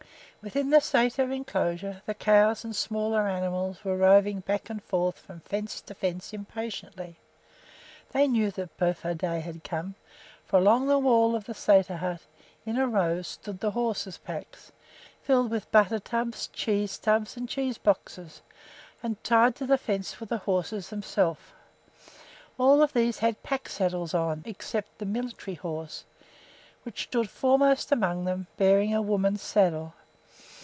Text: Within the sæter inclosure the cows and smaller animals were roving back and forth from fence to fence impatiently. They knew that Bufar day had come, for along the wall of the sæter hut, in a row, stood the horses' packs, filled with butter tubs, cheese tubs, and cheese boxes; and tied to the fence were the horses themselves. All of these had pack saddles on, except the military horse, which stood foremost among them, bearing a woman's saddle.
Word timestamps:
Within 0.43 0.71
the 0.71 0.77
sæter 0.81 1.31
inclosure 1.31 2.01
the 2.07 2.15
cows 2.15 2.63
and 2.65 2.75
smaller 2.75 3.27
animals 3.27 3.85
were 3.85 3.95
roving 3.95 4.39
back 4.39 4.71
and 4.71 4.81
forth 4.83 5.19
from 5.19 5.41
fence 5.41 5.79
to 5.81 5.93
fence 5.93 6.33
impatiently. 6.33 7.17
They 8.11 8.27
knew 8.27 8.49
that 8.49 8.75
Bufar 8.75 9.13
day 9.13 9.41
had 9.41 9.63
come, 9.63 9.93
for 10.43 10.57
along 10.57 10.87
the 10.87 10.97
wall 10.97 11.35
of 11.35 11.45
the 11.45 11.53
sæter 11.53 11.97
hut, 11.99 12.21
in 12.65 12.75
a 12.79 12.87
row, 12.87 13.21
stood 13.21 13.59
the 13.59 13.69
horses' 13.69 14.17
packs, 14.17 14.71
filled 15.21 15.51
with 15.51 15.71
butter 15.71 15.99
tubs, 15.99 16.47
cheese 16.47 16.97
tubs, 16.97 17.37
and 17.37 17.47
cheese 17.47 17.77
boxes; 17.77 18.41
and 19.03 19.23
tied 19.23 19.55
to 19.57 19.67
the 19.67 19.77
fence 19.77 20.19
were 20.19 20.25
the 20.25 20.39
horses 20.39 20.89
themselves. 20.89 21.41
All 22.57 22.81
of 22.81 22.93
these 22.93 23.19
had 23.19 23.43
pack 23.43 23.69
saddles 23.69 24.15
on, 24.15 24.41
except 24.47 24.97
the 24.97 25.05
military 25.05 25.57
horse, 25.57 26.03
which 26.81 27.03
stood 27.03 27.29
foremost 27.29 27.91
among 27.91 28.25
them, 28.25 28.47
bearing 28.57 28.91
a 28.91 29.03
woman's 29.03 29.43
saddle. 29.43 29.93